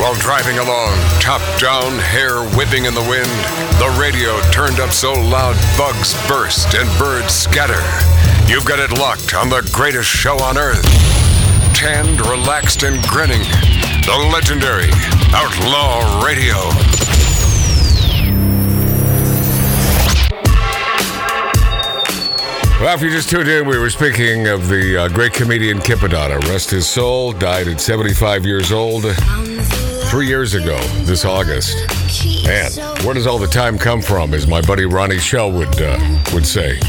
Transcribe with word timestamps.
while 0.00 0.14
driving 0.14 0.56
along, 0.56 0.96
top 1.20 1.42
down, 1.60 1.98
hair 1.98 2.42
whipping 2.56 2.86
in 2.86 2.94
the 2.94 3.04
wind, 3.04 3.28
the 3.76 3.96
radio 4.00 4.40
turned 4.50 4.80
up 4.80 4.90
so 4.90 5.12
loud 5.12 5.54
bugs 5.76 6.14
burst 6.26 6.74
and 6.74 6.88
birds 6.98 7.34
scatter. 7.34 7.84
You've 8.50 8.64
got 8.64 8.78
it 8.78 8.96
locked 8.96 9.34
on 9.34 9.50
the 9.50 9.60
greatest 9.72 10.08
show 10.08 10.38
on 10.38 10.56
earth. 10.56 10.82
Tanned, 11.74 12.26
relaxed, 12.26 12.82
and 12.82 13.02
grinning. 13.08 13.42
The 14.08 14.30
legendary 14.32 14.88
Outlaw 15.34 16.24
Radio. 16.24 16.56
Well, 22.80 22.94
if 22.94 23.02
you 23.02 23.10
just 23.10 23.28
tuned 23.28 23.48
in, 23.48 23.68
we 23.68 23.76
were 23.76 23.90
speaking 23.90 24.48
of 24.48 24.68
the 24.68 24.96
uh, 24.96 25.08
great 25.08 25.34
comedian 25.34 25.80
Kip 25.80 25.98
Addotta. 25.98 26.40
Rest 26.48 26.70
his 26.70 26.88
soul, 26.88 27.32
died 27.32 27.68
at 27.68 27.82
75 27.82 28.46
years 28.46 28.72
old 28.72 29.04
three 30.10 30.26
years 30.26 30.54
ago 30.54 30.76
this 31.04 31.24
August. 31.24 31.76
Man, 32.44 32.72
where 33.04 33.14
does 33.14 33.28
all 33.28 33.38
the 33.38 33.46
time 33.46 33.78
come 33.78 34.02
from, 34.02 34.34
as 34.34 34.44
my 34.44 34.60
buddy 34.60 34.84
Ronnie 34.84 35.20
Schell 35.20 35.52
would, 35.52 35.80
uh, 35.80 35.98
would 36.34 36.44
say. 36.44 36.80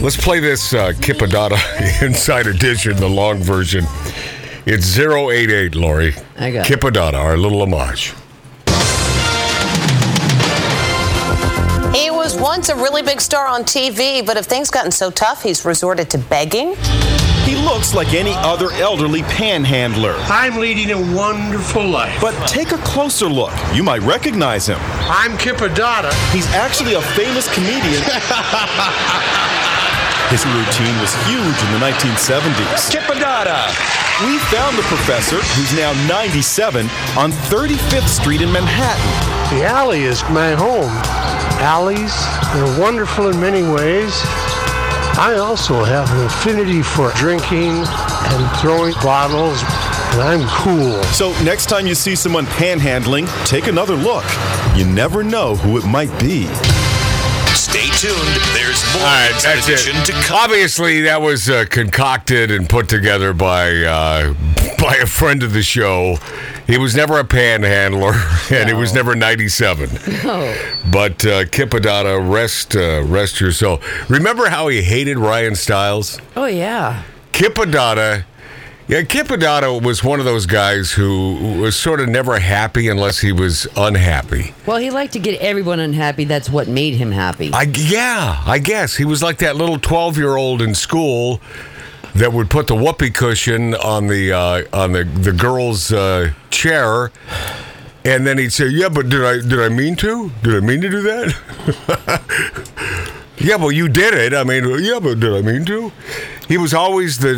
Let's 0.00 0.16
play 0.16 0.38
this 0.38 0.72
uh, 0.72 0.92
Kip 1.02 1.18
Addotta 1.18 2.02
Inside 2.02 2.46
Edition, 2.46 2.96
the 2.96 3.08
long 3.08 3.38
version. 3.38 3.86
It's 4.66 4.96
088, 4.96 5.74
Lori. 5.74 6.14
I 6.38 6.52
got 6.52 6.70
it. 6.70 7.14
Our 7.16 7.36
little 7.36 7.60
homage. 7.60 8.14
He 11.92 12.08
was 12.08 12.38
once 12.40 12.68
a 12.68 12.76
really 12.76 13.02
big 13.02 13.20
star 13.20 13.48
on 13.48 13.64
TV, 13.64 14.24
but 14.24 14.36
have 14.36 14.46
things 14.46 14.70
gotten 14.70 14.92
so 14.92 15.10
tough 15.10 15.42
he's 15.42 15.64
resorted 15.64 16.08
to 16.10 16.18
begging? 16.18 16.76
He 17.44 17.56
looks 17.56 17.94
like 17.94 18.14
any 18.14 18.34
other 18.36 18.70
elderly 18.72 19.22
panhandler. 19.22 20.14
I'm 20.28 20.58
leading 20.58 20.90
a 20.90 21.16
wonderful 21.16 21.86
life. 21.86 22.20
But 22.20 22.34
take 22.46 22.72
a 22.72 22.78
closer 22.78 23.26
look. 23.26 23.52
You 23.74 23.82
might 23.82 24.02
recognize 24.02 24.66
him. 24.66 24.78
I'm 24.80 25.36
Kip 25.38 25.56
Addotta. 25.56 26.12
He's 26.32 26.46
actually 26.48 26.94
a 26.94 27.02
famous 27.02 27.52
comedian. 27.54 28.02
His 30.30 30.46
routine 30.46 30.94
was 31.00 31.12
huge 31.26 31.58
in 31.66 31.72
the 31.74 31.80
1970s. 31.82 32.90
Kip 32.92 33.08
We 33.08 34.38
found 34.46 34.78
the 34.78 34.84
professor, 34.86 35.36
who's 35.36 35.72
now 35.76 35.92
97, 36.06 36.86
on 37.18 37.32
35th 37.50 38.06
Street 38.06 38.42
in 38.42 38.52
Manhattan. 38.52 39.56
The 39.58 39.64
alley 39.64 40.02
is 40.02 40.22
my 40.30 40.52
home. 40.52 40.92
Alleys, 41.60 42.14
they're 42.54 42.80
wonderful 42.80 43.28
in 43.28 43.40
many 43.40 43.62
ways. 43.62 44.22
I 45.18 45.36
also 45.38 45.84
have 45.84 46.10
an 46.12 46.24
affinity 46.24 46.82
for 46.82 47.12
drinking 47.12 47.84
and 47.84 48.56
throwing 48.58 48.94
bottles, 49.02 49.62
and 50.12 50.22
I'm 50.22 50.48
cool. 50.48 51.02
So 51.04 51.32
next 51.42 51.66
time 51.66 51.86
you 51.86 51.94
see 51.94 52.14
someone 52.14 52.46
panhandling, 52.46 53.28
take 53.46 53.66
another 53.66 53.94
look. 53.94 54.24
You 54.76 54.86
never 54.86 55.22
know 55.22 55.56
who 55.56 55.78
it 55.78 55.84
might 55.84 56.10
be. 56.20 56.48
Stay 58.00 58.08
tuned. 58.08 58.40
There's 58.54 58.82
more 58.94 59.02
All 59.02 59.08
right, 59.08 59.40
that's 59.42 59.68
it. 59.68 60.06
to 60.06 60.12
come. 60.12 60.40
Obviously, 60.40 61.02
that 61.02 61.20
was 61.20 61.50
uh, 61.50 61.66
concocted 61.68 62.50
and 62.50 62.68
put 62.68 62.88
together 62.88 63.32
by 63.32 63.70
uh, 63.82 64.34
by 64.78 64.96
a 64.96 65.06
friend 65.06 65.42
of 65.42 65.52
the 65.52 65.62
show. 65.62 66.16
He 66.66 66.78
was 66.78 66.94
never 66.94 67.18
a 67.18 67.24
panhandler, 67.24 68.14
and 68.50 68.68
he 68.68 68.74
was 68.74 68.94
never 68.94 69.14
97. 69.14 69.90
No. 70.24 70.56
But 70.90 71.26
uh, 71.26 71.44
Kip 71.46 71.70
Addotta, 71.70 72.30
rest 72.30 72.76
uh, 72.76 73.02
rest 73.04 73.40
your 73.40 73.52
soul. 73.52 73.80
Remember 74.08 74.48
how 74.48 74.68
he 74.68 74.82
hated 74.82 75.18
Ryan 75.18 75.54
Stiles? 75.54 76.18
Oh 76.36 76.46
yeah. 76.46 77.02
Kip 77.32 77.54
Addotta. 77.56 78.24
Yeah, 78.90 79.04
Kip 79.04 79.30
was 79.30 80.02
one 80.02 80.18
of 80.18 80.24
those 80.24 80.46
guys 80.46 80.90
who 80.90 81.60
was 81.60 81.76
sort 81.76 82.00
of 82.00 82.08
never 82.08 82.40
happy 82.40 82.88
unless 82.88 83.20
he 83.20 83.30
was 83.30 83.68
unhappy. 83.76 84.52
Well, 84.66 84.78
he 84.78 84.90
liked 84.90 85.12
to 85.12 85.20
get 85.20 85.40
everyone 85.40 85.78
unhappy. 85.78 86.24
That's 86.24 86.50
what 86.50 86.66
made 86.66 86.94
him 86.94 87.12
happy. 87.12 87.52
I 87.54 87.70
yeah, 87.72 88.42
I 88.44 88.58
guess 88.58 88.96
he 88.96 89.04
was 89.04 89.22
like 89.22 89.38
that 89.38 89.54
little 89.54 89.78
twelve-year-old 89.78 90.60
in 90.60 90.74
school 90.74 91.40
that 92.16 92.32
would 92.32 92.50
put 92.50 92.66
the 92.66 92.74
whoopee 92.74 93.10
cushion 93.10 93.76
on 93.76 94.08
the 94.08 94.32
uh, 94.32 94.64
on 94.72 94.90
the 94.90 95.04
the 95.04 95.32
girl's 95.32 95.92
uh, 95.92 96.32
chair, 96.50 97.12
and 98.04 98.26
then 98.26 98.38
he'd 98.38 98.52
say, 98.52 98.66
"Yeah, 98.66 98.88
but 98.88 99.08
did 99.08 99.24
I 99.24 99.34
did 99.34 99.60
I 99.60 99.68
mean 99.68 99.94
to? 99.98 100.32
Did 100.42 100.56
I 100.56 100.66
mean 100.66 100.80
to 100.80 100.88
do 100.88 101.02
that?" 101.02 102.22
yeah, 103.38 103.54
well, 103.54 103.70
you 103.70 103.88
did 103.88 104.14
it. 104.14 104.34
I 104.34 104.42
mean, 104.42 104.64
yeah, 104.82 104.98
but 104.98 105.20
did 105.20 105.32
I 105.32 105.42
mean 105.42 105.64
to? 105.66 105.92
He 106.50 106.58
was 106.58 106.74
always 106.74 107.18
the 107.18 107.34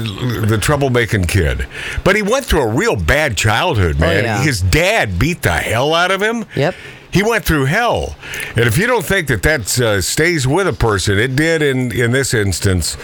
the 0.46 0.56
troublemaking 0.56 1.28
kid, 1.28 1.66
but 2.02 2.16
he 2.16 2.22
went 2.22 2.46
through 2.46 2.62
a 2.62 2.66
real 2.66 2.96
bad 2.96 3.36
childhood, 3.36 4.00
man. 4.00 4.24
yeah. 4.24 4.42
His 4.42 4.62
dad 4.62 5.18
beat 5.18 5.42
the 5.42 5.52
hell 5.52 5.92
out 5.92 6.10
of 6.10 6.22
him. 6.22 6.46
Yep. 6.56 6.74
He 7.10 7.22
went 7.22 7.44
through 7.44 7.66
hell, 7.66 8.16
and 8.56 8.60
if 8.60 8.78
you 8.78 8.86
don't 8.86 9.04
think 9.04 9.28
that 9.28 9.42
that 9.42 9.78
uh, 9.78 10.00
stays 10.00 10.46
with 10.48 10.66
a 10.66 10.72
person, 10.72 11.18
it 11.18 11.36
did 11.36 11.60
in 11.60 11.92
in 11.92 12.12
this 12.12 12.32
instance 12.32 12.96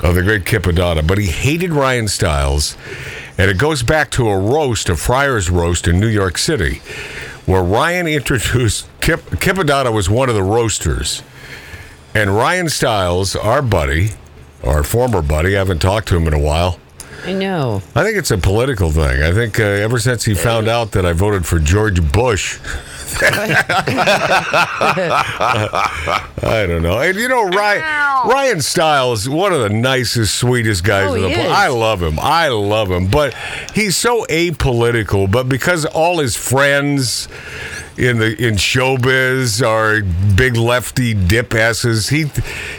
of 0.00 0.14
the 0.14 0.22
great 0.22 0.46
Kip 0.46 0.62
Addotta. 0.62 1.04
But 1.04 1.18
he 1.18 1.26
hated 1.26 1.72
Ryan 1.72 2.06
Stiles, 2.06 2.76
and 3.36 3.50
it 3.50 3.58
goes 3.58 3.82
back 3.82 4.12
to 4.12 4.28
a 4.28 4.38
roast, 4.38 4.88
a 4.88 4.94
Friars 4.94 5.50
roast 5.50 5.88
in 5.88 5.98
New 5.98 6.06
York 6.06 6.38
City, 6.38 6.82
where 7.46 7.64
Ryan 7.64 8.06
introduced 8.06 8.86
Kip. 9.00 9.40
Kip 9.40 9.56
was 9.56 10.08
one 10.08 10.28
of 10.28 10.36
the 10.36 10.42
roasters, 10.44 11.24
and 12.14 12.36
Ryan 12.36 12.68
Stiles, 12.68 13.34
our 13.34 13.60
buddy, 13.60 14.10
our 14.64 14.82
former 14.82 15.22
buddy, 15.22 15.54
I 15.56 15.58
haven't 15.58 15.80
talked 15.80 16.08
to 16.08 16.16
him 16.16 16.26
in 16.26 16.34
a 16.34 16.38
while. 16.38 16.78
I 17.24 17.32
know. 17.32 17.82
I 17.96 18.04
think 18.04 18.16
it's 18.16 18.30
a 18.30 18.38
political 18.38 18.90
thing. 18.92 19.22
I 19.22 19.32
think 19.32 19.58
uh, 19.58 19.64
ever 19.64 19.98
since 19.98 20.24
he 20.24 20.34
found 20.34 20.68
out 20.68 20.92
that 20.92 21.04
I 21.04 21.12
voted 21.12 21.44
for 21.46 21.58
George 21.58 22.00
Bush. 22.12 22.58
I 26.50 26.64
don't 26.68 26.82
know. 26.82 26.98
And 27.00 27.16
you 27.18 27.28
know, 27.28 27.44
Ryan, 27.48 28.28
Ryan 28.28 28.60
Stiles, 28.60 29.28
one 29.28 29.52
of 29.52 29.60
the 29.60 29.68
nicest, 29.70 30.36
sweetest 30.36 30.84
guys 30.84 31.10
Oh, 31.10 31.14
in 31.14 31.22
the 31.22 31.28
he 31.28 31.34
planet. 31.34 31.52
I 31.52 31.68
love 31.68 32.02
him. 32.02 32.18
I 32.20 32.48
love 32.48 32.90
him. 32.90 33.08
But 33.08 33.34
he's 33.74 33.96
so 33.96 34.24
apolitical. 34.28 35.30
But 35.30 35.48
because 35.48 35.84
all 35.86 36.18
his 36.18 36.36
friends 36.36 37.28
in 37.98 38.18
the 38.18 38.34
in 38.42 38.54
showbiz 38.54 39.66
are 39.66 40.02
big 40.34 40.56
lefty 40.56 41.14
dip 41.14 41.54
asses, 41.54 42.08
he 42.08 42.26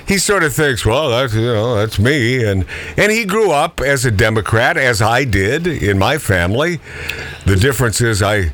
he 0.08 0.18
sort 0.18 0.44
of 0.44 0.54
thinks, 0.54 0.86
well, 0.86 1.10
that's 1.10 1.34
you 1.34 1.42
know, 1.42 1.76
that's 1.76 2.00
me. 2.00 2.44
And 2.44 2.66
and 2.98 3.12
he 3.12 3.26
grew 3.26 3.52
up 3.52 3.82
as 3.82 4.06
a 4.06 4.12
Democrat, 4.12 4.78
as 4.78 5.02
I 5.02 5.26
did 5.26 5.68
in 5.68 6.00
my 6.00 6.18
family. 6.18 6.80
The 7.46 7.56
difference 7.56 8.02
is 8.02 8.22
I 8.22 8.54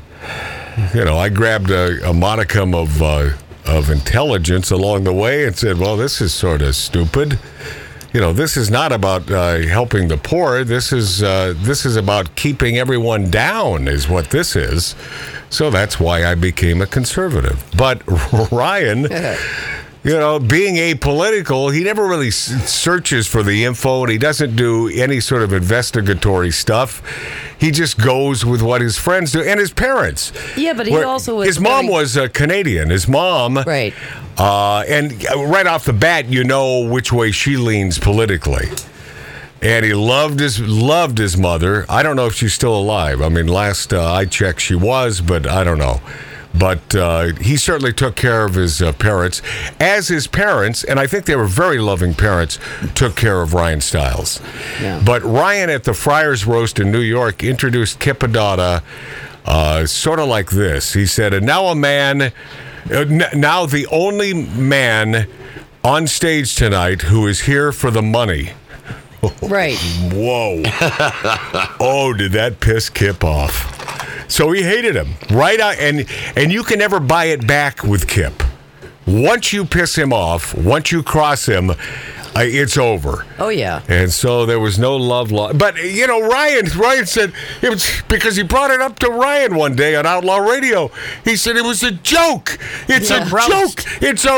you 0.94 1.04
know, 1.04 1.16
I 1.16 1.28
grabbed 1.28 1.70
a, 1.70 2.08
a 2.08 2.12
modicum 2.12 2.74
of 2.74 3.00
uh, 3.00 3.30
of 3.64 3.90
intelligence 3.90 4.70
along 4.70 5.04
the 5.04 5.12
way 5.12 5.46
and 5.46 5.56
said, 5.56 5.78
"Well, 5.78 5.96
this 5.96 6.20
is 6.20 6.34
sort 6.34 6.62
of 6.62 6.74
stupid. 6.76 7.38
You 8.16 8.22
know, 8.22 8.32
this 8.32 8.56
is 8.56 8.70
not 8.70 8.92
about 8.92 9.30
uh, 9.30 9.58
helping 9.58 10.08
the 10.08 10.16
poor. 10.16 10.64
This 10.64 10.90
is 10.90 11.22
uh, 11.22 11.52
this 11.58 11.84
is 11.84 11.96
about 11.96 12.34
keeping 12.34 12.78
everyone 12.78 13.30
down. 13.30 13.88
Is 13.88 14.08
what 14.08 14.30
this 14.30 14.56
is." 14.56 14.94
So 15.50 15.68
that's 15.68 16.00
why 16.00 16.24
I 16.24 16.34
became 16.34 16.80
a 16.80 16.86
conservative. 16.86 17.62
But 17.76 18.00
Ryan. 18.50 19.06
You 20.04 20.12
know, 20.12 20.38
being 20.38 20.76
apolitical, 20.76 21.74
he 21.74 21.82
never 21.82 22.06
really 22.06 22.28
s- 22.28 22.70
searches 22.70 23.26
for 23.26 23.42
the 23.42 23.64
info 23.64 24.02
and 24.02 24.12
he 24.12 24.18
doesn't 24.18 24.54
do 24.54 24.86
any 24.86 25.18
sort 25.18 25.42
of 25.42 25.52
investigatory 25.52 26.52
stuff. 26.52 27.02
He 27.58 27.70
just 27.70 27.98
goes 27.98 28.44
with 28.44 28.60
what 28.62 28.80
his 28.82 28.98
friends 28.98 29.32
do 29.32 29.42
and 29.42 29.58
his 29.58 29.72
parents. 29.72 30.32
Yeah, 30.56 30.74
but 30.74 30.86
he 30.86 30.92
Where- 30.92 31.06
also 31.06 31.36
was 31.36 31.46
his 31.48 31.58
mom 31.60 31.86
very- 31.86 31.94
was 31.94 32.16
a 32.16 32.28
Canadian. 32.28 32.90
His 32.90 33.08
mom, 33.08 33.58
Right. 33.66 33.94
Uh, 34.38 34.80
and 34.86 35.24
uh, 35.34 35.42
right 35.46 35.66
off 35.66 35.84
the 35.86 35.94
bat, 35.94 36.26
you 36.26 36.44
know 36.44 36.80
which 36.80 37.10
way 37.12 37.30
she 37.32 37.56
leans 37.56 37.98
politically. 37.98 38.68
And 39.62 39.86
he 39.86 39.94
loved 39.94 40.38
his 40.40 40.60
loved 40.60 41.16
his 41.16 41.38
mother. 41.38 41.86
I 41.88 42.02
don't 42.02 42.16
know 42.16 42.26
if 42.26 42.34
she's 42.34 42.52
still 42.52 42.76
alive. 42.76 43.22
I 43.22 43.30
mean, 43.30 43.46
last 43.46 43.94
uh, 43.94 44.12
I 44.12 44.26
checked, 44.26 44.60
she 44.60 44.74
was, 44.74 45.22
but 45.22 45.46
I 45.48 45.64
don't 45.64 45.78
know. 45.78 46.02
But 46.58 46.94
uh, 46.94 47.34
he 47.34 47.56
certainly 47.56 47.92
took 47.92 48.16
care 48.16 48.44
of 48.44 48.54
his 48.54 48.80
uh, 48.80 48.92
parents, 48.92 49.42
as 49.80 50.08
his 50.08 50.26
parents, 50.26 50.84
and 50.84 50.98
I 50.98 51.06
think 51.06 51.26
they 51.26 51.36
were 51.36 51.46
very 51.46 51.78
loving 51.78 52.14
parents, 52.14 52.58
took 52.94 53.16
care 53.16 53.42
of 53.42 53.52
Ryan 53.54 53.80
Stiles. 53.80 54.40
Yeah. 54.80 55.02
But 55.04 55.22
Ryan 55.22 55.70
at 55.70 55.84
the 55.84 55.94
Friars 55.94 56.46
Roast 56.46 56.78
in 56.78 56.90
New 56.90 57.00
York 57.00 57.42
introduced 57.44 57.98
Kip 58.00 58.20
Addotta 58.20 58.82
uh, 59.44 59.86
sort 59.86 60.18
of 60.18 60.28
like 60.28 60.50
this. 60.50 60.92
He 60.92 61.06
said, 61.06 61.32
and 61.34 61.46
now 61.46 61.66
a 61.66 61.74
man, 61.74 62.22
uh, 62.22 62.30
n- 62.90 63.24
now 63.34 63.66
the 63.66 63.86
only 63.88 64.32
man 64.34 65.28
on 65.84 66.06
stage 66.06 66.56
tonight 66.56 67.02
who 67.02 67.26
is 67.26 67.40
here 67.40 67.72
for 67.72 67.90
the 67.90 68.02
money. 68.02 68.50
Right. 69.42 69.76
Whoa. 70.12 70.62
oh, 71.80 72.12
did 72.16 72.32
that 72.32 72.60
piss 72.60 72.88
Kip 72.88 73.24
off? 73.24 73.75
So 74.28 74.52
he 74.52 74.62
hated 74.62 74.94
him. 74.96 75.14
Right 75.30 75.60
out 75.60 75.78
and 75.78 76.06
and 76.36 76.52
you 76.52 76.62
can 76.62 76.78
never 76.78 77.00
buy 77.00 77.26
it 77.26 77.46
back 77.46 77.82
with 77.82 78.08
Kip. 78.08 78.42
Once 79.06 79.52
you 79.52 79.64
piss 79.64 79.96
him 79.96 80.12
off, 80.12 80.52
once 80.54 80.90
you 80.90 81.02
cross 81.02 81.46
him, 81.46 81.70
I, 82.36 82.44
it's 82.44 82.76
over. 82.76 83.24
Oh 83.38 83.48
yeah. 83.48 83.82
And 83.88 84.12
so 84.12 84.44
there 84.44 84.60
was 84.60 84.78
no 84.78 84.96
love 84.96 85.30
lost. 85.32 85.56
But 85.58 85.76
you 85.82 86.06
know, 86.06 86.20
Ryan, 86.28 86.66
Ryan 86.76 87.06
said 87.06 87.32
it 87.62 87.70
was 87.70 87.88
because 88.08 88.36
he 88.36 88.42
brought 88.42 88.70
it 88.70 88.80
up 88.80 88.98
to 89.00 89.08
Ryan 89.08 89.54
one 89.54 89.74
day 89.74 89.96
on 89.96 90.04
Outlaw 90.06 90.36
Radio. 90.38 90.90
He 91.24 91.36
said 91.36 91.56
it 91.56 91.64
was 91.64 91.82
a 91.82 91.92
joke. 91.92 92.58
It's 92.88 93.08
Yeah. 93.10 93.26
a 93.26 93.30
Roast. 93.30 93.78
joke. 93.78 94.02
It's 94.02 94.24
a 94.24 94.32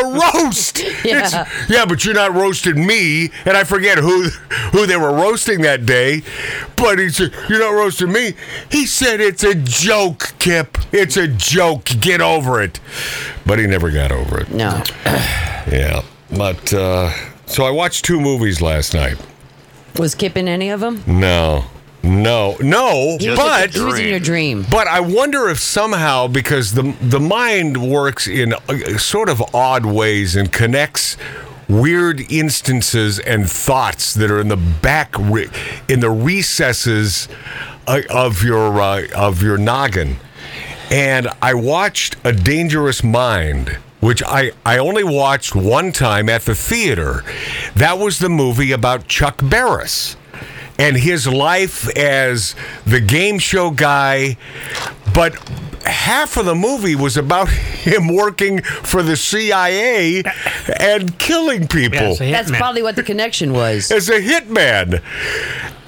roast. 0.44 0.78
Yeah. 1.04 1.18
It's- 1.26 1.68
yeah, 1.68 1.86
but 1.86 2.04
you're 2.04 2.14
not 2.14 2.34
roasting 2.34 2.86
me, 2.86 3.30
and 3.44 3.56
I 3.56 3.64
forget 3.64 3.98
who 3.98 4.28
who 4.72 4.86
they 4.86 4.96
were 4.96 5.12
roasting 5.12 5.62
that 5.62 5.86
day. 5.86 6.22
But 6.76 6.98
he 6.98 7.08
said 7.08 7.32
you're 7.48 7.58
not 7.60 7.70
roasting 7.72 8.12
me. 8.12 8.34
He 8.70 8.86
said 8.86 9.20
it's 9.20 9.42
a 9.44 9.54
joke, 9.54 10.34
Kip. 10.38 10.76
It's 10.92 11.16
a 11.16 11.26
joke. 11.28 11.84
Get 12.00 12.20
over 12.20 12.60
it. 12.62 12.78
But 13.46 13.58
he 13.58 13.66
never 13.66 13.90
got 13.90 14.12
over 14.12 14.40
it. 14.40 14.50
No. 14.52 14.82
Yeah. 15.70 16.02
But 16.34 16.72
uh, 16.72 17.12
so 17.48 17.64
I 17.64 17.70
watched 17.70 18.04
two 18.04 18.20
movies 18.20 18.60
last 18.60 18.94
night. 18.94 19.16
Was 19.98 20.14
Kip 20.14 20.36
in 20.36 20.46
any 20.48 20.70
of 20.70 20.80
them? 20.80 21.02
No, 21.06 21.64
no, 22.02 22.56
no. 22.60 23.16
Was, 23.20 23.36
but 23.36 23.70
he 23.74 23.80
was 23.82 23.98
in 23.98 24.08
your 24.08 24.20
dream. 24.20 24.64
but 24.70 24.86
I 24.86 25.00
wonder 25.00 25.48
if 25.48 25.58
somehow 25.58 26.28
because 26.28 26.74
the 26.74 26.94
the 27.02 27.18
mind 27.20 27.90
works 27.90 28.28
in 28.28 28.52
uh, 28.68 28.98
sort 28.98 29.28
of 29.28 29.42
odd 29.54 29.84
ways 29.86 30.36
and 30.36 30.52
connects 30.52 31.16
weird 31.68 32.20
instances 32.30 33.18
and 33.18 33.50
thoughts 33.50 34.14
that 34.14 34.30
are 34.30 34.40
in 34.40 34.48
the 34.48 34.56
back 34.56 35.14
re- 35.18 35.48
in 35.88 36.00
the 36.00 36.10
recesses 36.10 37.28
uh, 37.86 38.00
of 38.10 38.42
your 38.44 38.80
uh, 38.80 39.06
of 39.16 39.42
your 39.42 39.58
noggin. 39.58 40.16
And 40.90 41.28
I 41.42 41.52
watched 41.54 42.16
A 42.24 42.32
Dangerous 42.32 43.02
Mind, 43.04 43.76
which 44.00 44.22
I, 44.22 44.52
I 44.64 44.78
only 44.78 45.04
watched 45.04 45.54
one 45.54 45.92
time 45.92 46.28
at 46.28 46.42
the 46.42 46.54
theater. 46.54 47.24
That 47.74 47.98
was 47.98 48.18
the 48.18 48.28
movie 48.28 48.72
about 48.72 49.08
Chuck 49.08 49.40
Barris 49.42 50.16
and 50.78 50.96
his 50.96 51.26
life 51.26 51.88
as 51.96 52.54
the 52.86 53.00
game 53.00 53.38
show 53.38 53.70
guy. 53.70 54.36
But 55.12 55.34
half 55.84 56.36
of 56.36 56.44
the 56.44 56.54
movie 56.54 56.94
was 56.94 57.16
about 57.16 57.48
him 57.88 58.14
working 58.14 58.62
for 58.62 59.02
the 59.02 59.16
CIA 59.16 60.22
and 60.78 61.18
killing 61.18 61.66
people 61.66 62.14
Yeah, 62.20 62.30
That's 62.30 62.50
probably 62.52 62.82
what 62.82 62.94
the 62.94 63.02
connection 63.02 63.52
was. 63.52 63.90
as 63.90 64.08
a 64.08 64.20
hitman. 64.20 65.02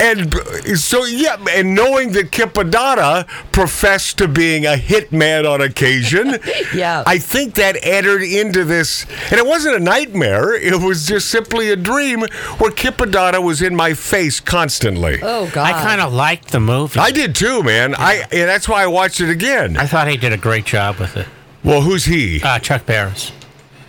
And 0.01 0.33
so, 0.79 1.05
yeah, 1.05 1.37
and 1.51 1.75
knowing 1.75 2.13
that 2.13 2.31
Kip 2.31 2.53
Addotta 2.55 3.27
professed 3.51 4.17
to 4.17 4.27
being 4.27 4.65
a 4.65 4.71
hitman 4.75 5.47
on 5.47 5.61
occasion, 5.61 6.39
Yeah. 6.73 7.03
I 7.05 7.19
think 7.19 7.55
that 7.55 7.77
entered 7.83 8.23
into 8.23 8.63
this. 8.63 9.05
And 9.29 9.33
it 9.33 9.45
wasn't 9.45 9.75
a 9.75 9.79
nightmare, 9.79 10.53
it 10.53 10.81
was 10.81 11.05
just 11.05 11.29
simply 11.29 11.69
a 11.69 11.75
dream 11.75 12.21
where 12.57 12.71
Kip 12.71 12.97
Addotta 12.97 13.43
was 13.43 13.61
in 13.61 13.75
my 13.75 13.93
face 13.93 14.39
constantly. 14.39 15.19
Oh 15.21 15.49
God. 15.53 15.65
I 15.73 15.73
kind 15.83 16.01
of 16.01 16.11
liked 16.13 16.51
the 16.51 16.59
movie. 16.59 16.99
I 16.99 17.11
did 17.11 17.35
too, 17.35 17.61
man. 17.61 17.93
I 17.95 18.23
and 18.31 18.49
that's 18.49 18.67
why 18.67 18.83
I 18.83 18.87
watched 18.87 19.21
it 19.21 19.29
again. 19.29 19.77
I 19.77 19.85
thought 19.85 20.07
he 20.07 20.17
did 20.17 20.33
a 20.33 20.37
great 20.37 20.65
job 20.65 20.97
with 20.97 21.15
it. 21.17 21.27
Well, 21.63 21.81
who's 21.81 22.05
he? 22.05 22.41
Uh, 22.41 22.57
Chuck 22.59 22.85
Barris. 22.85 23.31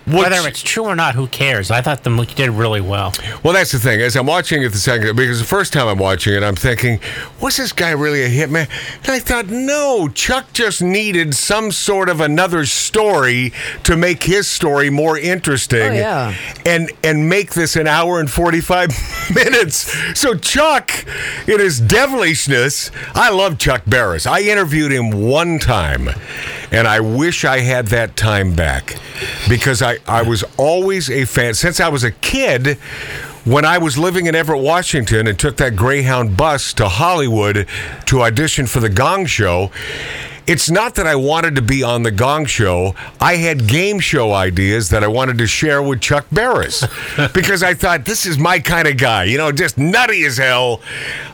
What's- 0.05 0.31
Whether 0.31 0.49
it's 0.49 0.63
true 0.63 0.85
or 0.85 0.97
not, 0.97 1.15
who 1.15 1.29
cares? 1.29 1.71
I 1.71 1.81
thought 1.81 2.03
the 2.03 2.11
movie 2.11 2.35
did 2.35 2.51
really 2.51 2.81
well. 2.81 3.13
Well, 3.45 3.53
that's 3.55 3.71
the 3.73 3.79
thing. 3.79 4.01
As 4.01 4.17
I'm 4.17 4.27
watching 4.27 4.63
it 4.63 4.71
the 4.73 4.79
second, 4.79 5.15
because 5.17 5.39
the 5.39 5.45
first 5.47 5.73
time 5.73 5.87
I'm 5.87 5.99
watching 5.99 6.35
it, 6.35 6.43
I'm 6.43 6.57
thinking, 6.57 6.99
was 7.41 7.57
this 7.57 7.73
guy 7.73 7.91
really 7.91 8.23
a 8.25 8.29
hitman? 8.29 8.69
And 9.05 9.11
I 9.13 9.21
thought, 9.21 9.47
no, 9.47 10.09
Chuck 10.09 10.53
just 10.53 10.83
needed 10.83 11.35
some 11.35 11.71
sort 11.71 12.09
of 12.09 12.21
another 12.21 12.67
story 12.67 13.53
to 13.85 13.97
make 13.97 14.25
his 14.25 14.49
story 14.49 14.91
more 14.91 15.17
interesting. 15.17 15.81
Oh, 15.83 15.93
yeah. 15.93 16.35
And 16.67 16.91
and 17.05 17.29
make 17.29 17.53
this 17.53 17.77
an 17.77 17.87
hour 17.87 18.19
and 18.19 18.31
45 18.31 18.91
minutes. 19.35 19.93
So 20.19 20.35
Chuck, 20.35 20.91
in 21.47 21.61
his 21.61 21.81
devilishness, 21.81 22.91
I 23.15 23.31
love 23.31 23.59
Chuck 23.59 23.83
Barris. 23.87 24.27
I 24.27 24.41
interviewed 24.41 24.91
him 24.93 25.11
one 25.13 25.59
time, 25.59 26.09
and 26.73 26.89
I 26.89 27.01
wish 27.01 27.45
I 27.45 27.61
had 27.61 27.89
that 27.89 28.17
time 28.17 28.57
back 28.57 28.97
because 29.49 29.83
I, 29.83 29.99
I 30.09 30.23
was 30.23 30.43
always 30.57 31.11
a 31.11 31.27
fan. 31.27 31.55
Since 31.55 31.79
I 31.79 31.89
was 31.89 32.03
a 32.03 32.11
kid, 32.11 32.79
when 33.45 33.65
I 33.65 33.79
was 33.79 33.99
living 33.99 34.27
in 34.27 34.35
Everett, 34.35 34.63
Washington, 34.63 35.27
and 35.27 35.39
took 35.39 35.59
that 35.59 35.77
Greyhound 35.77 36.37
bus 36.37 36.73
to 36.75 36.89
Hollywood 36.89 37.69
to 38.07 38.23
audition 38.23 38.67
for 38.67 38.81
the 38.81 38.89
Gong 38.89 39.27
Show, 39.27 39.71
it's 40.47 40.71
not 40.71 40.95
that 40.97 41.07
I 41.07 41.15
wanted 41.15 41.57
to 41.57 41.63
be 41.63 41.83
on 41.83 42.03
the 42.03 42.11
Gong 42.11 42.47
Show. 42.47 42.95
I 43.21 43.37
had 43.37 43.67
game 43.69 44.01
show 44.01 44.33
ideas 44.33 44.89
that 44.91 45.05
I 45.05 45.09
wanted 45.09 45.39
to 45.39 45.47
share 45.47 45.83
with 45.83 46.01
Chuck 46.01 46.27
Barris 46.33 46.85
because 47.35 47.63
I 47.63 47.75
thought 47.75 48.05
this 48.05 48.27
is 48.27 48.39
my 48.39 48.59
kind 48.59 48.89
of 48.89 48.97
guy, 48.97 49.25
you 49.25 49.39
know, 49.39 49.53
just 49.53 49.79
nutty 49.79 50.25
as 50.25 50.39
hell. 50.39 50.81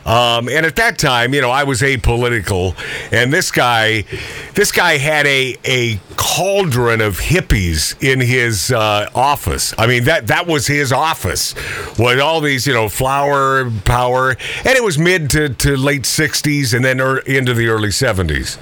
Um, 0.05 0.49
and 0.49 0.65
at 0.65 0.75
that 0.77 0.97
time, 0.97 1.33
you 1.33 1.41
know, 1.41 1.51
I 1.51 1.63
was 1.63 1.81
apolitical, 1.81 2.75
and 3.11 3.31
this 3.31 3.51
guy, 3.51 4.05
this 4.53 4.71
guy 4.71 4.97
had 4.97 5.25
a 5.27 5.55
a 5.65 5.99
cauldron 6.35 7.01
of 7.01 7.17
hippies 7.17 8.01
in 8.03 8.19
his 8.19 8.71
uh, 8.71 9.09
office. 9.15 9.73
I 9.77 9.87
mean 9.87 10.03
that 10.03 10.27
that 10.27 10.45
was 10.45 10.67
his 10.67 10.91
office 10.91 11.55
with 11.97 12.19
all 12.19 12.39
these, 12.39 12.67
you 12.67 12.73
know, 12.73 12.87
flower 12.87 13.71
power, 13.83 14.29
and 14.29 14.77
it 14.77 14.83
was 14.83 14.99
mid 14.99 15.31
to, 15.31 15.49
to 15.49 15.75
late 15.75 16.03
'60s 16.03 16.73
and 16.75 16.85
then 16.85 17.01
er, 17.01 17.17
into 17.19 17.53
the 17.55 17.67
early 17.67 17.89
'70s. 17.89 18.59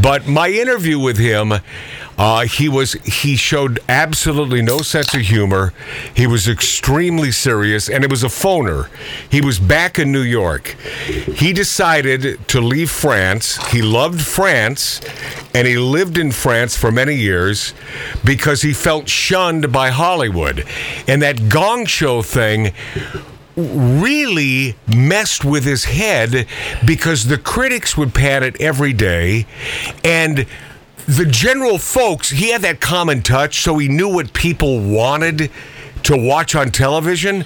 But 0.00 0.26
my 0.26 0.48
interview 0.48 0.98
with 0.98 1.18
him, 1.18 1.52
uh, 2.20 2.42
he 2.42 2.68
was 2.68 2.92
he 3.04 3.34
showed 3.34 3.80
absolutely 3.88 4.60
no 4.60 4.82
sense 4.82 5.14
of 5.14 5.22
humor. 5.22 5.72
He 6.14 6.26
was 6.26 6.46
extremely 6.46 7.32
serious, 7.32 7.88
and 7.88 8.04
it 8.04 8.10
was 8.10 8.22
a 8.22 8.26
phoner. 8.26 8.90
He 9.30 9.40
was 9.40 9.58
back 9.58 9.98
in 9.98 10.12
New 10.12 10.20
York. 10.20 10.76
He 11.06 11.54
decided 11.54 12.46
to 12.48 12.60
leave 12.60 12.90
France. 12.90 13.56
He 13.68 13.80
loved 13.80 14.20
France, 14.20 15.00
and 15.54 15.66
he 15.66 15.78
lived 15.78 16.18
in 16.18 16.30
France 16.30 16.76
for 16.76 16.92
many 16.92 17.14
years 17.14 17.72
because 18.22 18.60
he 18.60 18.74
felt 18.74 19.08
shunned 19.08 19.72
by 19.72 19.88
Hollywood. 19.88 20.66
And 21.08 21.22
that 21.22 21.48
Gong 21.48 21.86
Show 21.86 22.20
thing 22.20 22.74
really 23.56 24.76
messed 24.94 25.42
with 25.42 25.64
his 25.64 25.84
head 25.84 26.46
because 26.84 27.24
the 27.24 27.38
critics 27.38 27.96
would 27.96 28.12
pat 28.12 28.42
it 28.42 28.60
every 28.60 28.92
day 28.92 29.46
and 30.04 30.46
the 31.10 31.26
general 31.26 31.78
folks 31.78 32.30
he 32.30 32.50
had 32.50 32.62
that 32.62 32.80
common 32.80 33.20
touch 33.22 33.62
so 33.62 33.78
he 33.78 33.88
knew 33.88 34.08
what 34.08 34.32
people 34.32 34.80
wanted 34.80 35.50
to 36.04 36.16
watch 36.16 36.54
on 36.54 36.70
television. 36.70 37.44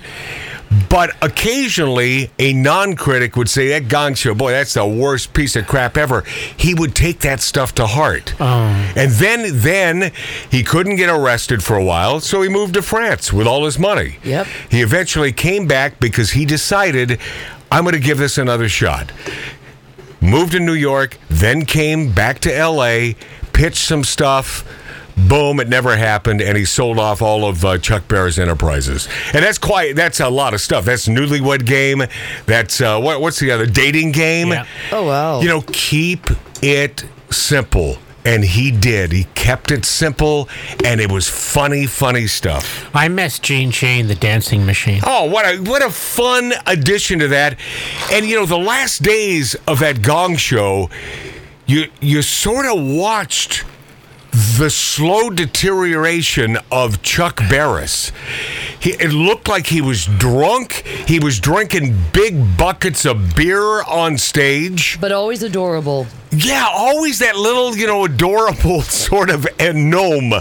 But 0.91 1.15
occasionally 1.23 2.31
a 2.39 2.53
non-critic 2.53 3.37
would 3.37 3.49
say 3.49 3.69
that 3.69 3.89
gong 3.89 4.15
show 4.15 4.35
boy 4.35 4.51
that's 4.51 4.75
the 4.75 4.87
worst 4.87 5.33
piece 5.33 5.57
of 5.57 5.67
crap 5.67 5.97
ever. 5.97 6.23
He 6.57 6.75
would 6.75 6.95
take 6.95 7.21
that 7.21 7.41
stuff 7.41 7.75
to 7.77 7.87
heart. 7.87 8.35
Oh. 8.41 8.93
And 8.97 9.13
then 9.13 9.61
then 9.61 10.13
he 10.51 10.63
couldn't 10.63 10.97
get 10.97 11.09
arrested 11.09 11.63
for 11.63 11.77
a 11.77 11.85
while 11.85 12.21
so 12.21 12.43
he 12.43 12.49
moved 12.49 12.75
to 12.75 12.83
france 12.83 13.33
with 13.33 13.47
all 13.47 13.65
his 13.65 13.79
money. 13.79 14.19
Yep. 14.25 14.47
he 14.69 14.83
eventually 14.83 15.33
came 15.33 15.67
back 15.67 16.01
because 16.01 16.33
he 16.33 16.45
decided, 16.45 17.19
I'm 17.73 17.85
going 17.85 17.95
to 17.95 18.01
give 18.01 18.19
this 18.19 18.37
another 18.37 18.69
shot. 18.69 19.13
Moved 20.21 20.53
to 20.53 20.61
New 20.61 20.75
York, 20.75 21.19
then 21.29 21.67
came 21.67 22.13
back 22.13 22.39
to 22.41 22.51
LA, 22.67 23.13
pitched 23.55 23.87
some 23.87 24.05
stuff. 24.05 24.65
Boom! 25.17 25.61
It 25.61 25.69
never 25.69 25.97
happened, 25.97 26.43
and 26.43 26.59
he 26.59 26.65
sold 26.65 26.99
off 26.99 27.23
all 27.23 27.49
of 27.49 27.65
uh, 27.65 27.79
Chuck 27.79 28.09
Barris 28.09 28.37
Enterprises, 28.37 29.09
and 29.33 29.45
that's 29.45 29.59
quite. 29.59 29.95
That's 29.95 30.19
a 30.19 30.29
lot 30.29 30.55
of 30.55 30.61
stuff. 30.61 30.85
That's 30.85 31.07
Newlywed 31.07 31.65
Game. 31.65 32.03
That's 32.47 32.81
uh, 32.81 33.01
what, 33.01 33.21
what's 33.21 33.39
the 33.39 33.53
other 33.53 33.65
Dating 33.65 34.11
Game? 34.11 34.49
Yeah. 34.49 34.67
Oh 34.91 35.07
wow. 35.07 35.41
You 35.41 35.47
know, 35.47 35.63
keep 35.69 36.27
it 36.63 37.05
simple. 37.31 37.99
And 38.27 38.43
he 38.43 38.71
did. 38.71 39.13
He 39.13 39.25
kept 39.35 39.71
it 39.71 39.85
simple, 39.85 40.49
and 40.83 40.99
it 40.99 41.13
was 41.13 41.29
funny, 41.29 41.85
funny 41.85 42.27
stuff. 42.27 42.89
I 42.97 43.07
miss 43.09 43.39
Gene 43.39 43.71
Shane, 43.71 44.07
the 44.07 44.15
dancing 44.15 44.65
machine. 44.65 45.03
Oh, 45.07 45.27
what 45.27 45.45
a 45.45 45.59
what 45.59 45.85
a 45.85 45.91
fun 45.91 46.55
addition 46.67 47.19
to 47.19 47.29
that. 47.29 47.59
And 48.11 48.25
you 48.25 48.37
know, 48.37 48.47
the 48.47 48.57
last 48.57 49.03
days 49.03 49.55
of 49.69 49.79
that 49.81 50.01
Gong 50.01 50.37
show, 50.37 50.89
you 51.67 51.91
you 52.01 52.23
sort 52.23 52.67
of 52.67 52.83
watched 52.85 53.65
the 54.59 54.69
slow 54.69 55.31
deterioration 55.31 56.59
of 56.73 57.03
Chuck 57.03 57.37
Barris. 57.49 58.11
He, 58.81 58.91
it 58.91 59.13
looked 59.13 59.47
like 59.49 59.69
he 59.69 59.81
was 59.81 60.07
drunk. 60.07 60.73
He 61.07 61.21
was 61.21 61.39
drinking 61.39 61.97
big 62.13 62.57
buckets 62.59 63.05
of 63.07 63.37
beer 63.37 63.83
on 63.85 64.19
stage. 64.19 64.99
but 65.01 65.13
always 65.13 65.43
adorable. 65.45 66.09
Yeah, 66.33 66.67
always 66.69 67.21
that 67.21 67.37
little, 67.37 67.77
you 67.77 67.87
know, 67.87 68.05
adorable 68.05 68.83
sort 69.07 69.31
of 69.31 69.47
a 69.61 69.73
gnome 69.73 70.35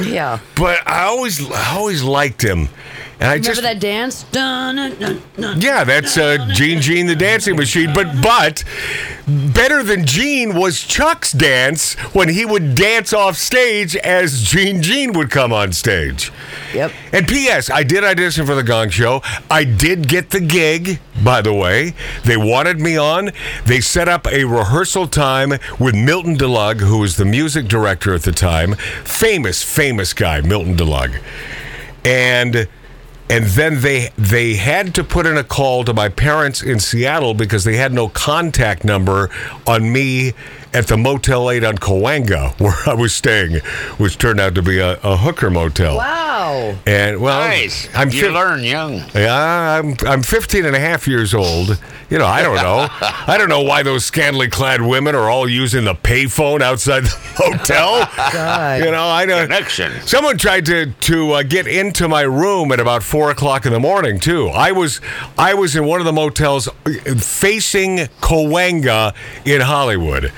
Yeah. 0.00 0.38
but 0.54 0.86
I 0.88 1.02
always 1.06 1.50
I 1.50 1.74
always 1.76 2.02
liked 2.04 2.42
him. 2.42 2.68
And 3.20 3.28
I 3.28 3.34
Remember 3.34 3.48
just 3.48 3.62
that 3.62 3.80
dance? 3.80 4.22
Dun, 4.32 4.76
dun, 4.76 4.98
dun, 4.98 5.22
dun. 5.36 5.60
Yeah, 5.60 5.84
that's 5.84 6.16
uh, 6.16 6.48
Gene 6.54 6.80
Gene 6.80 7.06
the 7.06 7.14
Dancing 7.14 7.54
Machine. 7.54 7.92
But 7.92 8.22
but 8.22 8.64
better 9.28 9.82
than 9.82 10.06
Gene 10.06 10.54
was 10.54 10.80
Chuck's 10.80 11.30
dance 11.30 11.92
when 12.14 12.30
he 12.30 12.46
would 12.46 12.74
dance 12.74 13.12
off 13.12 13.36
stage 13.36 13.94
as 13.94 14.40
Gene 14.42 14.80
Gene 14.80 15.12
would 15.12 15.30
come 15.30 15.52
on 15.52 15.72
stage. 15.72 16.32
Yep. 16.72 16.92
And 17.12 17.28
P.S. 17.28 17.68
I 17.68 17.82
did 17.82 18.04
audition 18.04 18.46
for 18.46 18.54
the 18.54 18.62
Gong 18.62 18.88
Show. 18.88 19.20
I 19.50 19.64
did 19.64 20.08
get 20.08 20.30
the 20.30 20.40
gig, 20.40 20.98
by 21.22 21.42
the 21.42 21.52
way. 21.52 21.92
They 22.24 22.38
wanted 22.38 22.80
me 22.80 22.96
on. 22.96 23.32
They 23.66 23.82
set 23.82 24.08
up 24.08 24.26
a 24.28 24.44
rehearsal 24.44 25.06
time 25.06 25.50
with 25.78 25.94
Milton 25.94 26.38
DeLugg, 26.38 26.80
who 26.80 26.96
was 26.96 27.18
the 27.18 27.26
music 27.26 27.68
director 27.68 28.14
at 28.14 28.22
the 28.22 28.32
time. 28.32 28.76
Famous, 29.04 29.62
famous 29.62 30.14
guy, 30.14 30.40
Milton 30.40 30.74
DeLugg. 30.74 31.20
And 32.02 32.66
and 33.30 33.46
then 33.46 33.80
they 33.80 34.10
they 34.18 34.54
had 34.54 34.94
to 34.96 35.04
put 35.04 35.24
in 35.26 35.36
a 35.36 35.44
call 35.44 35.84
to 35.84 35.94
my 35.94 36.08
parents 36.08 36.62
in 36.62 36.80
Seattle 36.80 37.32
because 37.34 37.64
they 37.64 37.76
had 37.76 37.92
no 37.92 38.08
contact 38.08 38.84
number 38.84 39.30
on 39.66 39.92
me 39.92 40.32
at 40.72 40.86
the 40.86 40.96
Motel 40.96 41.50
8 41.50 41.64
on 41.64 41.78
Cahuenga 41.78 42.58
where 42.60 42.74
I 42.86 42.94
was 42.94 43.14
staying, 43.14 43.60
which 43.98 44.18
turned 44.18 44.40
out 44.40 44.54
to 44.54 44.62
be 44.62 44.78
a, 44.78 44.92
a 45.02 45.16
hooker 45.16 45.50
motel. 45.50 45.96
Wow. 45.96 46.76
And 46.86 47.20
well, 47.20 47.40
Nice. 47.40 47.88
I'm 47.94 48.10
you 48.10 48.22
fif- 48.22 48.32
learn 48.32 48.62
young. 48.62 49.02
yeah, 49.14 49.78
I'm 49.78 49.96
I'm 50.06 50.22
15 50.22 50.64
and 50.64 50.74
a 50.76 50.80
half 50.80 51.06
years 51.08 51.34
old. 51.34 51.78
You 52.08 52.18
know, 52.18 52.26
I 52.26 52.42
don't 52.42 52.56
know. 52.56 52.88
I 53.00 53.36
don't 53.38 53.48
know 53.48 53.62
why 53.62 53.82
those 53.82 54.04
scantily 54.04 54.48
clad 54.48 54.80
women 54.82 55.14
are 55.14 55.28
all 55.30 55.48
using 55.48 55.84
the 55.84 55.94
payphone 55.94 56.60
outside 56.62 57.04
the 57.04 57.08
hotel. 57.36 58.08
God. 58.32 58.82
You 58.84 58.90
know, 58.90 59.08
I 59.08 59.24
know. 59.26 59.42
Connection. 59.42 59.92
Someone 60.06 60.38
tried 60.38 60.66
to 60.66 60.86
to 60.92 61.32
uh, 61.32 61.42
get 61.42 61.66
into 61.66 62.08
my 62.08 62.22
room 62.22 62.72
at 62.72 62.80
about 62.80 63.02
four 63.02 63.30
o'clock 63.30 63.66
in 63.66 63.72
the 63.72 63.80
morning 63.80 64.18
too. 64.18 64.48
I 64.48 64.72
was 64.72 65.00
I 65.38 65.54
was 65.54 65.76
in 65.76 65.84
one 65.84 66.00
of 66.00 66.06
the 66.06 66.12
motels 66.12 66.68
uh, 66.68 66.72
facing 67.16 67.98
Cahuenga 68.20 69.14
in 69.44 69.60
Hollywood, 69.60 70.32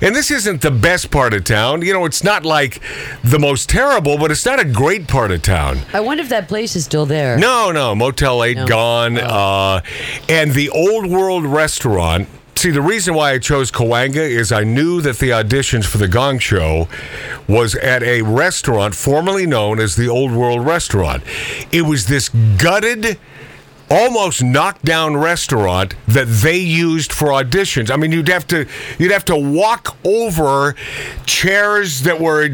and 0.00 0.14
this 0.14 0.30
isn't 0.30 0.62
the 0.62 0.70
best 0.70 1.10
part 1.10 1.34
of 1.34 1.44
town. 1.44 1.82
You 1.82 1.92
know, 1.92 2.04
it's 2.04 2.22
not 2.24 2.44
like 2.44 2.80
the 3.22 3.38
most 3.38 3.68
terrible, 3.68 4.18
but 4.18 4.30
it's 4.30 4.46
not 4.46 4.60
a 4.60 4.64
great 4.64 5.08
part 5.08 5.30
of 5.30 5.42
town. 5.42 5.80
I 5.92 6.00
wonder 6.00 6.22
if 6.22 6.28
that 6.30 6.48
place 6.48 6.76
is 6.76 6.84
still 6.84 7.06
there. 7.06 7.36
No, 7.38 7.70
no, 7.72 7.94
Motel 7.94 8.42
8 8.44 8.56
No. 8.56 8.66
gone. 8.66 9.18
Uh, 9.18 9.80
and 10.28 10.52
the 10.52 10.68
Old 10.70 11.06
World 11.06 11.44
Restaurant. 11.44 12.28
See, 12.56 12.70
the 12.70 12.80
reason 12.80 13.12
why 13.14 13.32
I 13.32 13.38
chose 13.38 13.70
Cahuenga 13.70 14.16
is 14.16 14.50
I 14.50 14.64
knew 14.64 15.02
that 15.02 15.18
the 15.18 15.28
auditions 15.28 15.84
for 15.84 15.98
the 15.98 16.08
Gong 16.08 16.38
Show 16.38 16.88
was 17.46 17.74
at 17.74 18.02
a 18.02 18.22
restaurant 18.22 18.94
formerly 18.94 19.46
known 19.46 19.78
as 19.78 19.94
the 19.94 20.08
Old 20.08 20.32
World 20.32 20.64
Restaurant. 20.64 21.22
It 21.70 21.82
was 21.82 22.06
this 22.06 22.30
gutted, 22.30 23.18
almost 23.90 24.42
knocked 24.42 24.84
down 24.84 25.16
restaurant 25.16 25.94
that 26.08 26.26
they 26.26 26.56
used 26.58 27.12
for 27.12 27.28
auditions. 27.28 27.90
I 27.90 27.96
mean, 27.96 28.10
you'd 28.12 28.28
have 28.28 28.46
to 28.48 28.66
you'd 28.98 29.12
have 29.12 29.24
to 29.26 29.36
walk 29.36 29.96
over 30.04 30.74
chairs 31.24 32.02
that 32.02 32.20
were 32.20 32.48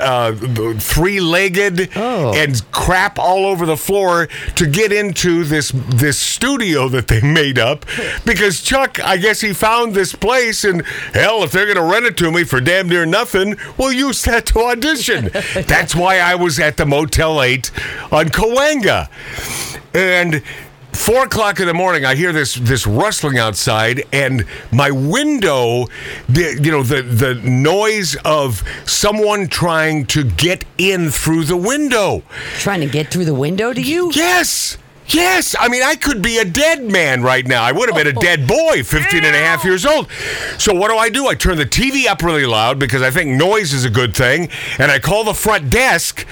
uh, 0.00 0.32
three 0.78 1.20
legged 1.20 1.90
Oh. 1.96 2.32
and 2.34 2.60
crap 2.72 3.18
all 3.18 3.46
over 3.46 3.66
the 3.66 3.76
floor 3.76 4.26
to 4.56 4.66
get 4.66 4.92
into 4.92 5.44
this 5.44 5.70
this 5.74 6.18
studio 6.18 6.88
that 6.88 7.08
they 7.08 7.20
made 7.22 7.58
up 7.58 7.86
because 8.24 8.60
Chuck, 8.62 8.98
I 9.04 9.16
guess 9.16 9.40
he 9.40 9.52
found 9.52 9.94
this 9.94 10.14
place 10.14 10.64
and 10.64 10.84
hell, 11.14 11.42
if 11.44 11.52
they're 11.52 11.66
going 11.72 11.76
to 11.76 11.82
rent 11.92 12.06
it 12.06 12.16
to 12.18 12.30
me 12.30 12.44
for 12.44 12.60
damn 12.60 12.88
near 12.88 13.06
nothing, 13.06 13.56
we'll 13.76 13.92
use 13.92 14.22
that 14.24 14.46
to 14.46 14.60
audition. 14.60 15.30
That's 15.54 15.94
why 15.94 16.18
I 16.18 16.34
was 16.34 16.58
at 16.58 16.76
the 16.76 16.86
Motel 16.86 17.42
8 17.42 17.70
on 18.12 18.28
Cahuenga. 18.28 19.08
And 19.94 20.42
four 20.92 21.24
o'clock 21.24 21.60
in 21.60 21.66
the 21.66 21.74
morning, 21.74 22.04
I 22.04 22.14
hear 22.14 22.32
this 22.32 22.54
this 22.54 22.86
rustling 22.86 23.38
outside, 23.38 24.04
and 24.12 24.44
my 24.72 24.90
window, 24.90 25.86
the, 26.28 26.60
you 26.62 26.70
know, 26.70 26.82
the 26.82 27.02
the 27.02 27.34
noise 27.34 28.16
of 28.24 28.62
someone 28.84 29.48
trying 29.48 30.06
to 30.06 30.24
get 30.24 30.64
in 30.76 31.10
through 31.10 31.44
the 31.44 31.56
window. 31.56 32.22
Trying 32.58 32.80
to 32.80 32.88
get 32.88 33.08
through 33.08 33.24
the 33.24 33.34
window 33.34 33.72
to 33.72 33.80
you? 33.80 34.10
Yes. 34.14 34.78
Yes, 35.08 35.56
I 35.58 35.68
mean, 35.68 35.82
I 35.82 35.94
could 35.94 36.22
be 36.22 36.38
a 36.38 36.44
dead 36.44 36.84
man 36.84 37.22
right 37.22 37.46
now. 37.46 37.62
I 37.62 37.72
would 37.72 37.88
have 37.88 37.96
been 37.96 38.14
a 38.14 38.20
dead 38.20 38.46
boy, 38.46 38.82
15 38.82 39.24
and 39.24 39.34
a 39.34 39.38
half 39.38 39.64
years 39.64 39.86
old. 39.86 40.10
So, 40.58 40.74
what 40.74 40.88
do 40.90 40.96
I 40.96 41.08
do? 41.08 41.26
I 41.26 41.34
turn 41.34 41.56
the 41.56 41.64
TV 41.64 42.06
up 42.06 42.22
really 42.22 42.46
loud 42.46 42.78
because 42.78 43.00
I 43.00 43.10
think 43.10 43.30
noise 43.30 43.72
is 43.72 43.84
a 43.84 43.90
good 43.90 44.14
thing. 44.14 44.50
And 44.78 44.90
I 44.90 44.98
call 44.98 45.24
the 45.24 45.34
front 45.34 45.70
desk, 45.70 46.26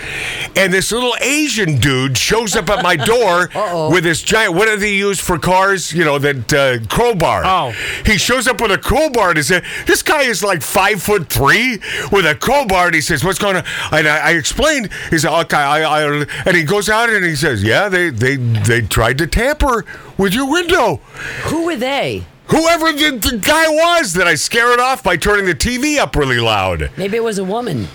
and 0.56 0.72
this 0.72 0.92
little 0.92 1.14
Asian 1.20 1.78
dude 1.78 2.18
shows 2.18 2.54
up 2.54 2.68
at 2.68 2.82
my 2.82 2.96
door 3.06 3.48
with 3.90 4.04
this 4.04 4.22
giant, 4.22 4.54
what 4.54 4.66
do 4.66 4.76
they 4.76 4.94
use 4.94 5.20
for 5.20 5.38
cars? 5.38 5.92
You 5.92 6.04
know, 6.04 6.18
that 6.18 6.52
uh, 6.52 6.86
crowbar. 6.88 7.42
Oh. 7.44 7.70
He 8.04 8.18
shows 8.18 8.46
up 8.46 8.60
with 8.60 8.72
a 8.72 8.78
crowbar 8.78 9.30
and 9.30 9.36
he 9.38 9.42
said, 9.42 9.64
This 9.86 10.02
guy 10.02 10.22
is 10.22 10.42
like 10.42 10.62
five 10.62 11.02
foot 11.02 11.30
three 11.30 11.78
with 12.12 12.26
a 12.26 12.34
crowbar. 12.34 12.86
And 12.86 12.94
he 12.94 13.00
says, 13.00 13.24
What's 13.24 13.38
going 13.38 13.56
on? 13.56 13.64
And 13.92 14.06
I, 14.06 14.18
I 14.18 14.30
explained. 14.32 14.90
He 15.10 15.18
said, 15.18 15.32
Okay, 15.40 15.56
I, 15.56 15.82
I, 15.82 16.26
and 16.44 16.56
he 16.56 16.64
goes 16.64 16.88
out 16.88 17.08
and 17.08 17.24
he 17.24 17.36
says, 17.36 17.62
Yeah, 17.62 17.88
they, 17.88 18.10
they, 18.10 18.36
they 18.66 18.82
tried 18.82 19.18
to 19.18 19.26
tamper 19.26 19.84
with 20.18 20.34
your 20.34 20.50
window. 20.50 20.96
Who 21.44 21.64
were 21.66 21.76
they? 21.76 22.24
Whoever 22.48 22.92
the, 22.92 23.18
the 23.18 23.38
guy 23.38 23.68
was 23.68 24.12
that 24.14 24.26
I 24.28 24.34
scared 24.36 24.78
off 24.78 25.02
by 25.02 25.16
turning 25.16 25.46
the 25.46 25.54
TV 25.54 25.98
up 25.98 26.14
really 26.14 26.38
loud. 26.38 26.90
Maybe 26.96 27.16
it 27.16 27.24
was 27.24 27.38
a 27.38 27.44
woman. 27.44 27.88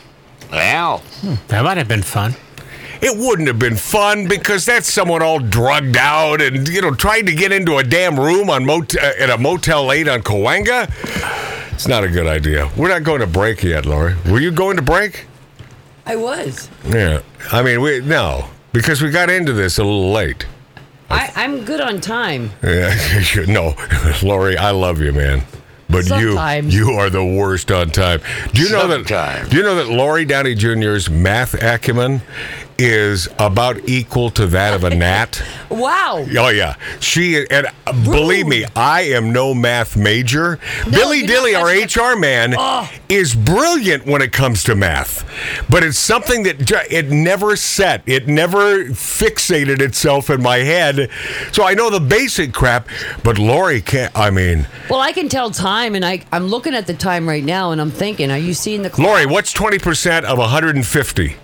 Well, 0.52 1.02
That 1.48 1.64
might 1.64 1.78
have 1.78 1.88
been 1.88 2.02
fun. 2.04 2.36
It 3.02 3.18
wouldn't 3.18 3.48
have 3.48 3.58
been 3.58 3.78
fun 3.78 4.28
because 4.28 4.66
that's 4.66 4.92
someone 4.92 5.24
all 5.24 5.40
drugged 5.40 5.98
out 5.98 6.40
and 6.42 6.68
you 6.68 6.82
know 6.82 6.94
trying 6.94 7.26
to 7.26 7.34
get 7.34 7.52
into 7.52 7.78
a 7.78 7.84
damn 7.84 8.20
room 8.20 8.50
on 8.50 8.64
mot- 8.66 8.96
uh, 8.96 9.12
at 9.18 9.30
a 9.32 9.38
Motel 9.40 9.92
8 9.92 10.08
on 10.08 10.22
Cahuenga. 10.22 11.74
It's 11.74 11.88
not 11.88 12.04
a 12.04 12.10
good 12.10 12.28
idea. 12.28 12.70
We're 12.78 12.90
not 12.90 13.04
going 13.04 13.22
to 13.22 13.28
break 13.28 13.64
yet, 13.64 13.88
Lori. 13.88 14.14
Were 14.30 14.40
you 14.40 14.52
going 14.52 14.76
to 14.76 14.84
break? 14.84 15.26
I 16.06 16.16
was. 16.16 16.70
Yeah. 16.88 17.22
I 17.52 17.64
mean, 17.64 17.82
we 17.82 18.02
no 18.02 18.50
because 18.74 19.02
we 19.02 19.10
got 19.10 19.30
into 19.32 19.54
this 19.54 19.78
a 19.80 19.84
little 19.84 20.12
late. 20.12 20.46
I, 21.12 21.32
I'm 21.36 21.66
good 21.66 21.82
on 21.82 22.02
time. 22.02 22.52
Yeah, 22.64 22.96
no, 23.48 23.76
Lori, 24.24 24.58
I 24.58 24.72
love 24.72 25.00
you, 25.00 25.12
man. 25.14 25.44
But 25.90 26.06
Sometimes. 26.06 26.74
you, 26.74 26.92
you 26.92 26.98
are 26.98 27.10
the 27.10 27.26
worst 27.26 27.70
on 27.70 27.90
time. 27.90 28.22
Do 28.54 28.62
you 28.62 28.70
know 28.70 28.88
that? 28.88 29.50
Do 29.50 29.58
you 29.58 29.64
know 29.64 29.76
that 29.76 29.90
Lori 29.90 30.24
Downey 30.24 30.56
Jr.'s 30.56 31.10
math 31.10 31.54
acumen 31.62 32.22
is 32.78 33.28
about 33.40 33.88
equal 33.88 34.30
to 34.32 34.48
that 34.48 34.74
of 34.74 34.84
a 34.84 34.90
gnat? 34.96 35.42
Wow. 35.72 36.26
Oh 36.38 36.50
yeah, 36.50 36.76
she 37.00 37.46
and 37.50 37.66
uh, 37.88 37.94
believe 38.04 38.46
me, 38.46 38.66
I 38.76 39.04
am 39.04 39.32
no 39.32 39.54
math 39.54 39.96
major. 39.96 40.60
Billy 40.92 41.26
Dilly, 41.26 41.56
our 41.56 41.68
HR 41.68 42.20
man, 42.20 42.56
is 43.08 43.34
brilliant 43.34 44.06
when 44.06 44.22
it 44.22 44.34
comes 44.34 44.66
to 44.66 44.76
math, 44.76 45.24
but 45.70 45.82
it's 45.82 45.98
something 45.98 46.44
that 46.44 46.70
it 46.92 47.10
never 47.10 47.56
set. 47.56 48.04
It 48.06 48.28
never 48.28 48.84
fixated 48.90 49.82
itself 49.82 50.30
in 50.30 50.44
my 50.44 50.58
head. 50.58 51.10
So 51.54 51.64
I 51.64 51.74
know 51.74 51.90
the 51.90 52.02
basic 52.02 52.52
crap, 52.54 52.90
but 53.24 53.38
Lori 53.40 53.80
can't. 53.82 54.12
I 54.14 54.30
mean, 54.30 54.68
Well, 54.90 55.00
I 55.00 55.14
can 55.14 55.30
tell 55.30 55.52
time, 55.52 55.96
and 55.96 56.04
I, 56.04 56.26
I'm 56.34 56.48
looking 56.48 56.76
at 56.76 56.86
the 56.86 56.94
time 56.94 57.30
right 57.30 57.46
now, 57.46 57.72
and 57.72 57.80
I'm 57.80 57.92
thinking, 57.92 58.30
are 58.30 58.38
you 58.38 58.54
seeing 58.54 58.82
the 58.82 58.90
clock? 58.90 59.08
Lori, 59.08 59.26
what's 59.26 59.54
twenty 59.54 59.80
percent 59.80 60.26
of 60.26 60.38
one 60.38 60.50
hundred 60.50 60.76
and 60.76 60.86
fifty? 60.86 61.38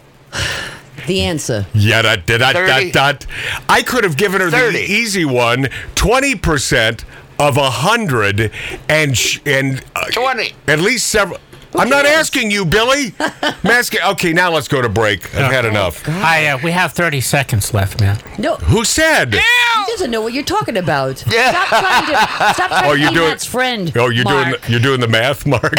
The 1.07 1.21
answer. 1.21 1.65
Yeah, 1.73 2.01
that 2.03 2.25
did 2.25 2.41
that, 2.41 2.53
that, 2.53 2.69
30. 2.69 2.91
that. 2.91 3.25
I 3.67 3.81
could 3.81 4.03
have 4.03 4.17
given 4.17 4.41
her 4.41 4.51
30. 4.51 4.77
the 4.77 4.83
easy 4.83 5.25
one, 5.25 5.69
twenty 5.95 6.35
percent 6.35 7.03
of 7.39 7.55
a 7.57 7.69
hundred, 7.69 8.51
and 8.89 9.17
sh- 9.17 9.39
and 9.45 9.83
uh, 9.95 10.05
20. 10.11 10.53
at 10.67 10.79
least 10.79 11.07
several. 11.07 11.39
I'm 11.75 11.89
not 11.89 12.05
asking 12.05 12.51
you, 12.51 12.65
Billy. 12.65 13.13
I'm 13.19 13.53
asking. 13.65 14.01
Okay, 14.01 14.33
now 14.33 14.51
let's 14.51 14.67
go 14.67 14.81
to 14.81 14.89
break. 14.89 15.33
I've 15.35 15.51
had 15.51 15.65
enough. 15.65 16.07
I, 16.07 16.47
uh, 16.47 16.57
we 16.63 16.71
have 16.71 16.93
30 16.93 17.21
seconds 17.21 17.73
left, 17.73 17.99
man. 18.01 18.19
No, 18.39 18.55
Who 18.55 18.83
said? 18.83 19.33
he 19.33 19.41
doesn't 19.87 20.09
know 20.11 20.21
what 20.21 20.33
you're 20.33 20.43
talking 20.43 20.77
about. 20.77 21.23
Yeah. 21.31 21.51
Stop 21.51 21.67
trying 21.67 22.05
to 22.05 22.53
stop 22.53 22.69
trying 22.69 22.89
Oh, 22.89 22.93
to 22.93 22.99
you're 22.99 23.09
be 23.11 23.15
doing- 23.15 23.29
Matt's 23.29 23.45
friend. 23.45 23.91
Oh, 23.95 24.09
you're 24.09 24.23
doing 24.23 24.49
Mark. 24.49 24.61
the, 24.61 24.71
you're 24.71 24.79
doing 24.79 24.99
the 25.01 25.07
math, 25.07 25.45
Mark. 25.45 25.63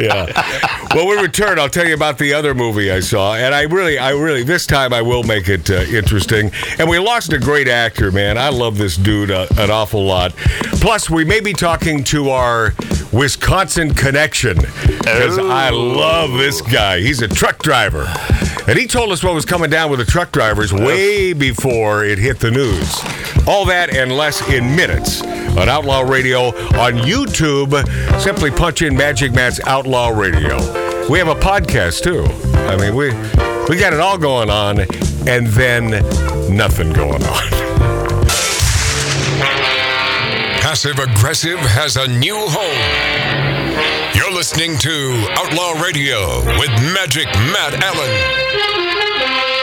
yeah. 0.00 0.86
Well, 0.94 1.06
when 1.06 1.16
we 1.18 1.22
return, 1.22 1.58
I'll 1.58 1.68
tell 1.68 1.86
you 1.86 1.94
about 1.94 2.18
the 2.18 2.32
other 2.34 2.54
movie 2.54 2.90
I 2.90 3.00
saw, 3.00 3.34
and 3.34 3.54
I 3.54 3.62
really, 3.62 3.98
I 3.98 4.10
really, 4.10 4.42
this 4.42 4.66
time 4.66 4.92
I 4.92 5.02
will 5.02 5.22
make 5.22 5.48
it 5.48 5.70
uh, 5.70 5.74
interesting. 5.82 6.50
And 6.78 6.88
we 6.88 6.98
lost 6.98 7.32
a 7.32 7.38
great 7.38 7.68
actor, 7.68 8.10
man. 8.12 8.38
I 8.38 8.48
love 8.48 8.78
this 8.78 8.96
dude 8.96 9.30
uh, 9.30 9.46
an 9.58 9.70
awful 9.70 10.04
lot. 10.04 10.34
Plus, 10.80 11.08
we 11.10 11.24
may 11.24 11.40
be 11.40 11.52
talking 11.52 12.04
to 12.04 12.30
our 12.30 12.72
Wisconsin 13.16 13.94
connection 13.94 14.56
because 14.56 15.38
I 15.38 15.70
love 15.70 16.32
this 16.32 16.60
guy. 16.60 17.00
He's 17.00 17.22
a 17.22 17.28
truck 17.28 17.62
driver. 17.62 18.06
And 18.68 18.78
he 18.78 18.86
told 18.86 19.10
us 19.12 19.22
what 19.22 19.34
was 19.34 19.44
coming 19.46 19.70
down 19.70 19.90
with 19.90 20.00
the 20.00 20.04
truck 20.04 20.32
drivers 20.32 20.72
way 20.72 21.32
before 21.32 22.04
it 22.04 22.18
hit 22.18 22.40
the 22.40 22.50
news. 22.50 23.00
All 23.46 23.64
that 23.66 23.94
and 23.94 24.12
less 24.12 24.46
in 24.50 24.76
minutes 24.76 25.22
on 25.22 25.68
Outlaw 25.68 26.00
Radio 26.00 26.48
on 26.78 26.94
YouTube. 27.04 27.72
Simply 28.20 28.50
punch 28.50 28.82
in 28.82 28.96
Magic 28.96 29.32
Matt's 29.32 29.60
Outlaw 29.66 30.08
Radio. 30.08 30.56
We 31.08 31.18
have 31.18 31.28
a 31.28 31.34
podcast 31.34 32.02
too. 32.02 32.24
I 32.68 32.76
mean, 32.76 32.94
we 32.94 33.10
We 33.68 33.80
got 33.80 33.92
it 33.92 34.00
all 34.00 34.18
going 34.18 34.50
on, 34.50 34.80
and 35.28 35.46
then 35.48 35.90
nothing 36.54 36.92
going 36.92 37.22
on. 37.24 37.62
Passive 40.76 40.98
Aggressive 40.98 41.58
has 41.60 41.96
a 41.96 42.06
new 42.06 42.36
home. 42.36 44.14
You're 44.14 44.30
listening 44.30 44.76
to 44.80 45.26
Outlaw 45.30 45.80
Radio 45.82 46.44
with 46.58 46.68
Magic 46.92 47.24
Matt 47.48 47.82
Allen. 47.82 49.55